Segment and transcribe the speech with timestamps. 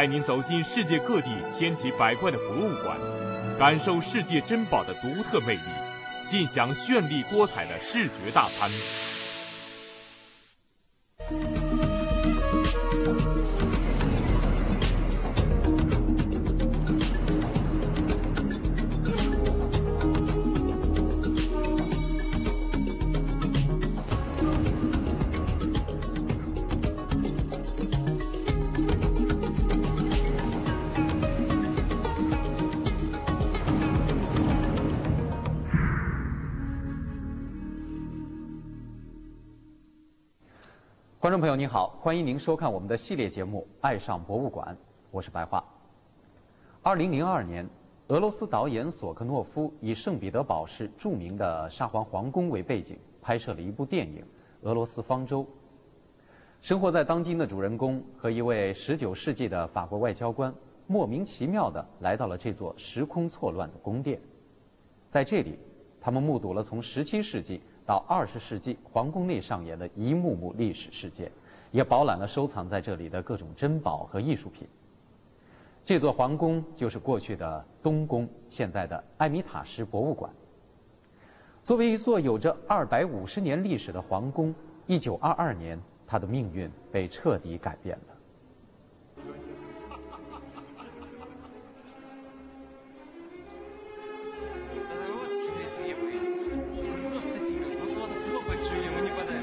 [0.00, 2.96] 带您走进世界各地千奇百怪的博物馆，
[3.58, 5.60] 感受世界珍宝的独特魅力，
[6.26, 8.70] 尽享绚丽多彩的视觉大餐。
[41.20, 44.74] 观众朋友您好，欢迎您收看我们的系列节目《爱上博物馆》，
[45.10, 45.62] 我是白桦。
[46.80, 47.68] 二零零二年，
[48.08, 54.22] 俄罗斯导演索科诺夫以圣彼得堡市著名的沙皇皇宫为背景，拍摄了一部电影
[54.62, 55.44] 《俄罗斯方舟》。
[56.62, 60.50] 生活在当今的主人公和一位十九世纪的法国外交官，
[60.86, 64.18] 莫名其妙地来到了这座时空错乱的宫殿。
[65.06, 65.58] 在这里，
[66.00, 67.60] 他们目睹了从十七世纪。
[67.90, 71.28] 到二十世纪，皇宫内上演的一幕幕历史事件，
[71.72, 74.64] 也饱览了收藏在这里的各种珍宝和艺术品。
[75.84, 80.32] 这座皇宫就是过去的东宫，现在的埃米塔什博物馆。
[81.64, 84.54] 作为一座有着二百五十年历史的皇宫，
[84.86, 88.14] 一九二二年，它的命运被彻底改变了。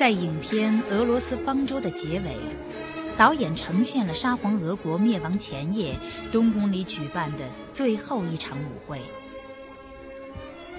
[0.00, 2.34] 在影片《俄罗斯方舟》的结尾，
[3.18, 5.94] 导演呈现了沙皇俄国灭亡前夜
[6.32, 8.98] 东宫里举办的最后一场舞会。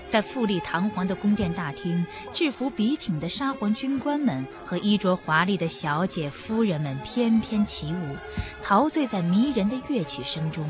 [0.08, 8.16] 在富丽堂皇的宫殿大厅，制服笔挺的沙皇军官们和衣着华丽的小姐夫人们翩翩起舞，
[8.64, 10.68] 陶醉在迷人的乐曲声中。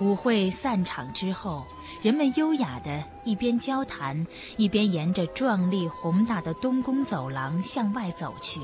[0.00, 1.64] 舞会散场之后，
[2.02, 4.26] 人们优雅地一边交谈，
[4.56, 8.60] 一边沿着壮丽宏大的东宫走廊向外走去。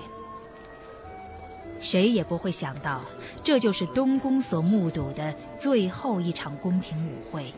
[1.79, 3.03] 谁也不会想到，
[3.45, 7.55] 这就是东宫所目睹的最后一场宫廷舞会。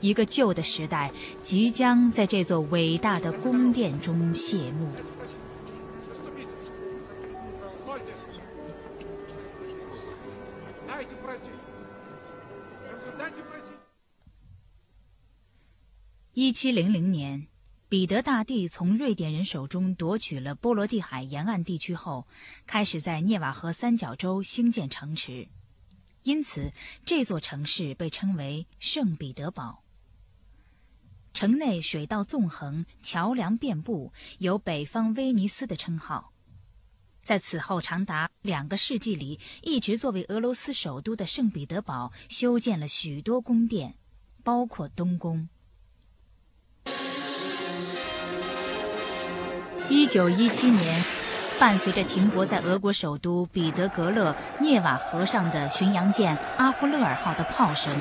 [0.00, 4.90] 一个旧的时代即将在这座伟大的宫殿中谢幕。
[16.36, 17.46] 一七零零年，
[17.88, 22.26] 彼得大帝从瑞典人手中夺取了波罗的海沿岸地区后，
[22.66, 25.46] 开始在涅瓦河三角洲兴建城池，
[26.24, 26.72] 因此
[27.06, 29.84] 这座城市被称为圣彼得堡。
[31.32, 36.32] 城内水道纵横，桥梁遍布，有“北方威尼斯”的称号。
[37.22, 43.94] 在此后长达两个世纪里，一直作为俄罗斯首都的圣彼得堡修建了许多宫殿，
[44.42, 45.48] 包括东宫。
[49.88, 51.04] 一九一七年，
[51.60, 57.92] 伴随着停泊在俄国首都彼得格勒涅瓦河上的巡洋舰阿夫勒尔号的炮声，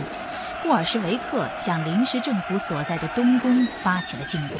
[0.61, 4.57] 布尔什维克向临时政府所在的东宫发起了进攻。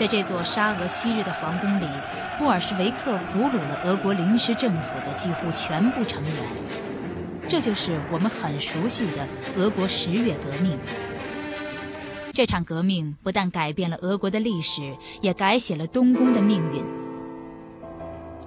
[0.00, 1.84] 在这座沙俄昔日的皇宫里，
[2.38, 6.32] 布尔什维克俘虏了俄国临时政府的几乎全部成员。
[7.46, 10.78] 这就是我们很熟悉的俄国十月革命。
[12.32, 16.82] 这场革命不但改变了俄国的历史，也改写了东宫的命运。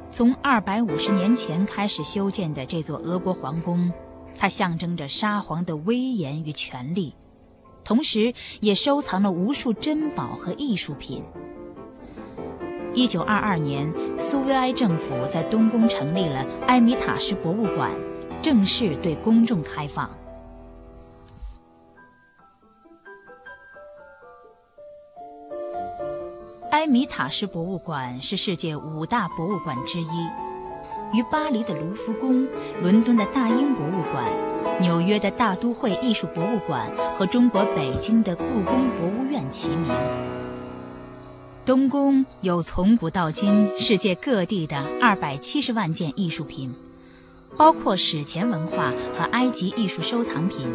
[0.10, 3.94] 从二百五十年前开始修建的这座俄国皇宫，
[4.36, 7.14] 它象征着沙皇的威严与权力。
[7.84, 11.24] 同时，也收藏了无数珍宝和艺术品。
[12.94, 17.92] 一九二二年，苏维埃政府在东宫成立了埃米塔什博物馆，
[18.42, 20.10] 正式对公众开放。
[26.72, 30.30] 埃米塔什博物馆是世界五大博物馆之一，
[31.14, 32.48] 与巴黎的卢浮宫、
[32.82, 34.26] 伦敦的大英博物馆。
[34.80, 39.88] 纽约的大都会艺术博物馆和中国北京的故宫博物院齐名。
[41.66, 46.74] 东宫有从古到今世界各地的二百七十万件艺术品，
[47.56, 50.66] 包括史前文化和埃及艺术收藏品，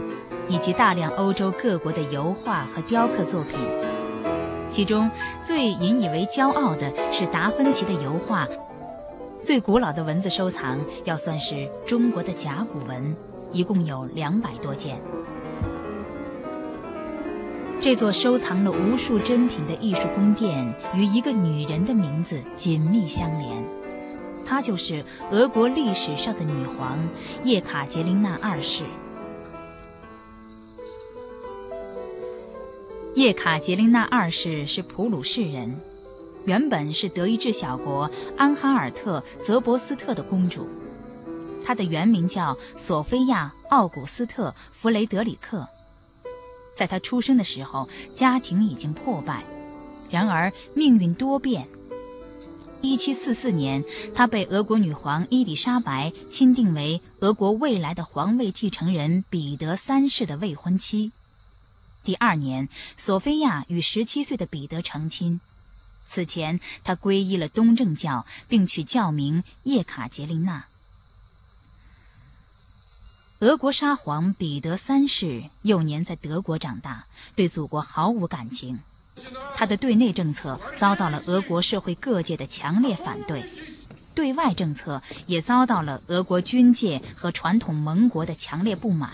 [0.49, 3.59] 以及大量欧洲各国的油画和雕刻作品。
[4.71, 5.11] 其中
[5.43, 8.47] 最引以为骄傲的是达芬奇的油画。
[9.43, 13.17] 最古老的文字收藏要算是中国的甲骨文，
[13.53, 15.01] 一共有两百多件。
[17.81, 23.65] 这座收藏了无数珍品的艺术宫殿，与一个女人的名字紧密相连，
[24.45, 26.99] 她就是俄国历史上的女皇
[27.45, 28.83] 叶卡捷琳娜二世。
[33.15, 35.75] 叶卡捷琳娜二世是普鲁士人，
[36.49, 40.67] 原本是德意志小国安哈尔特泽伯斯特的公主，
[41.63, 45.69] 她的原名叫索菲亚·奥古斯特·弗雷德里克。
[46.75, 49.45] 在她出生的时候，家庭已经破败，
[50.09, 51.69] 然而命运多变。
[52.81, 53.85] 1744年，
[54.15, 61.13] 她被俄国女皇伊丽莎白钦定为俄国未来的皇位继承人彼得三世的未婚妻。
[62.03, 65.43] 第二年，索菲亚与17岁的彼得成亲。
[66.09, 70.65] 此前，他皈依了东正教，并取教名叶卡捷琳娜。
[73.41, 77.05] 俄国沙皇彼得三世幼年在德国长大，
[77.37, 78.81] 对祖国毫无感情。
[79.55, 83.45] 他的对内政策遭到了俄国社会各界的强烈反对，
[84.15, 89.13] 对外政策也遭到了俄国军界和传统盟国的强烈不满。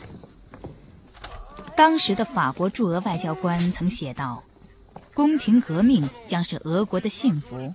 [1.76, 4.44] 当时的法国驻俄外交官曾写道
[5.14, 7.72] ：“宫廷革命将是俄国的幸福。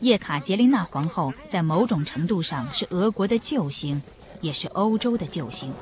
[0.00, 4.02] 叶卡捷琳娜皇后在某种程度上是俄国的救星。”
[4.42, 5.72] 也是欧洲的救星。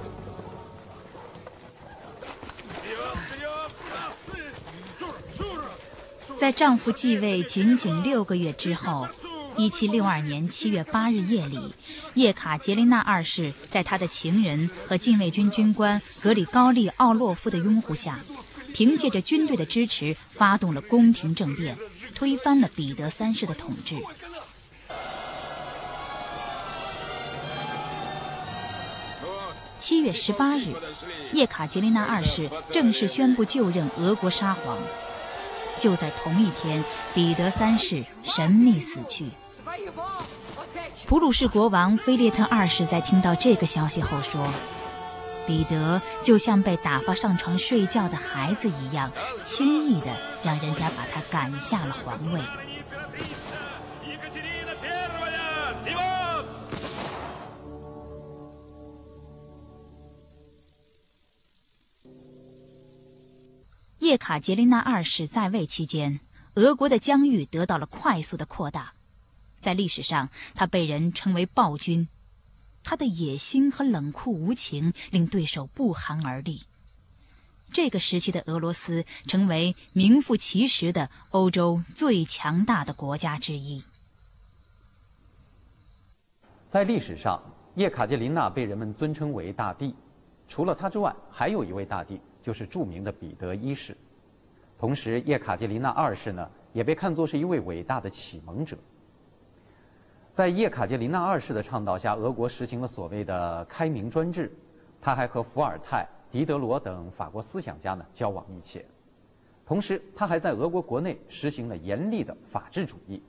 [6.36, 9.08] 在丈夫继位仅仅六个月之后，
[9.56, 11.74] 一七六二年七月八日夜里，
[12.14, 18.20] 叶卡捷琳娜二世在她的情人和禁卫军军官格里高利·奥洛夫的拥护下，
[18.74, 21.76] 凭借着军队的支持，发动了宫廷政变，
[22.12, 23.94] 推翻了彼得三世的统治。
[29.78, 30.74] 七月十八日，
[31.32, 34.76] 叶卡捷琳娜二世正式宣布就任俄国沙皇。
[35.78, 36.82] 就在同一天，
[37.14, 39.26] 彼得三世神秘死去。
[41.06, 44.48] 普鲁士国王菲列特二世在听到这个消息后说
[45.46, 49.12] ：“彼得就像被打发上床睡觉的孩子一样，
[49.44, 50.06] 轻易的
[50.42, 52.40] 让人家把他赶下了皇位。”
[64.00, 66.20] 叶卡捷琳娜二世在位期间，
[66.56, 68.92] 俄国的疆域得到了快速的扩大。
[69.60, 72.06] 在历史上，他被人称为暴君，
[72.84, 76.62] 他的野心和冷酷无情令对手不寒而栗。
[77.72, 83.82] 这个时期的俄罗斯成为名副其实的欧洲最强大的国家之一。
[86.68, 87.42] 在历史上，
[87.74, 89.92] 叶卡捷琳娜被人们尊称为大帝。
[90.46, 92.20] 除了他之外，还有一位大帝。
[92.44, 93.96] 就是著名的彼得一世，
[94.78, 98.76] 同时叶卡捷琳娜二世呢，也被看作是一位伟大的启蒙者。
[100.34, 104.52] 在叶卡捷琳娜二世的倡导下，俄国实行了所谓的开明专制，
[105.00, 108.84] 他还和伏尔泰、狄德罗等法国思想家呢交往密切，
[109.64, 113.22] 同时他还在俄国国内实行了严厉的法治主义。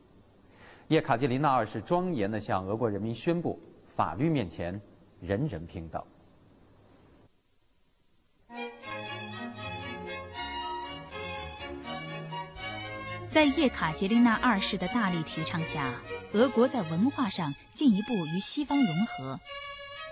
[0.87, 3.59] 叶卡捷琳娜二世庄严地向俄国人民宣布：
[3.95, 4.81] 法律面前，
[5.21, 6.03] 人人平等。
[13.35, 15.93] 在叶卡捷琳娜二世的大力提倡下，
[16.31, 19.37] 俄国在文化上进一步与西方融合。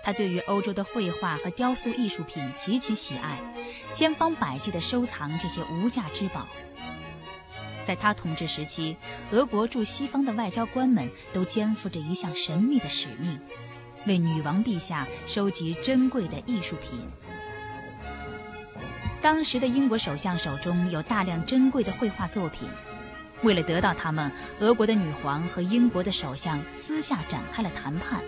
[0.02, 3.38] 他对于欧洲的绘画和雕塑艺术品极其喜爱，
[3.94, 6.46] 千方百计地收藏这些无价之宝。
[7.82, 8.94] 在他统治时期，
[9.30, 13.40] 俄国驻西方的外交官们都肩负着一项神秘的使命，
[14.06, 17.00] 为女王陛下收集珍贵的艺术品。
[19.22, 22.68] 当时的英国首相手中有大量珍贵的绘画作品。
[23.44, 28.20] 为了得到他们，俄国的女皇和英国的首相私下展开了谈判。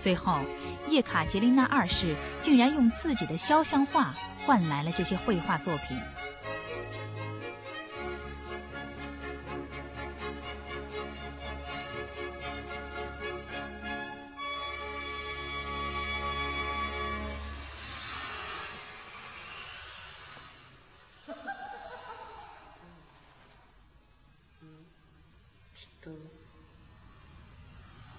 [0.00, 0.40] 最后，
[0.88, 5.96] 叶卡捷琳娜二世竟然用自己的肖像画换来了这些绘画作品。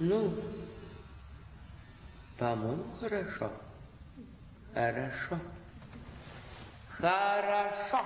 [0.03, 0.33] Ну,
[2.39, 3.51] по-моему, хорошо.
[4.73, 5.39] Хорошо.
[7.01, 7.99] Хорошо.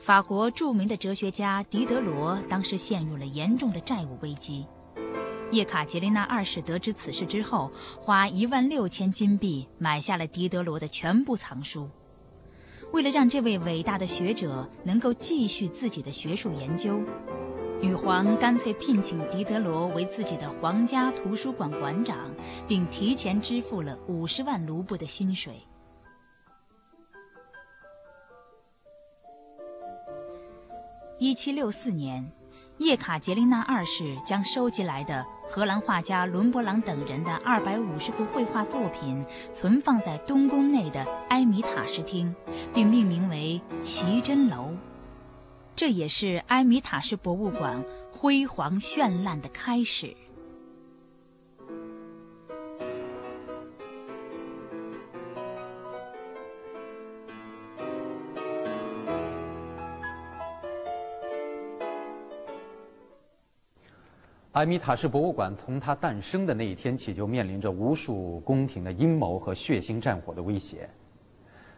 [0.00, 4.66] 法国着名的哲学家狄德罗当时陷入了严重的债务危机。
[5.50, 7.70] 叶卡捷琳娜二世得知此事之后，
[8.00, 11.90] 花一万六千金币买下了狄德罗的全部藏书。
[12.93, 17.01] 为了让这位伟大的学者能够继续自己的学术研究，
[17.81, 22.31] 女皇干脆聘请狄德罗为自己的皇家图书馆馆长，
[22.67, 25.55] 并提前支付了五十万卢布的薪水。
[31.17, 32.23] 一七六四年，
[32.79, 42.35] 叶卡捷琳娜二世将收集来的荷兰画家伦勃朗等人的二百五十幅绘画作品存放在东宫内的埃米塔什厅，
[42.73, 44.71] 并命名为奇珍楼。
[45.75, 50.15] 这也是埃米塔什博物馆辉煌绚烂的开始。
[64.53, 70.87] 埃米塔什博物馆从它诞生的那一天起，就面临着无数宫廷的阴谋和血腥战火的威胁。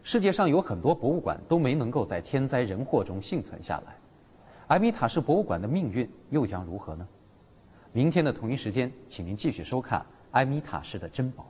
[0.03, 3.95] 世界上有很多博物馆都没能够在天灾人祸中幸存下来，
[4.67, 7.07] 埃米塔什博物馆的命运又将如何呢？
[7.93, 10.01] 明天的同一时间，请您继续收看
[10.31, 11.43] 《埃米塔什的珍宝》。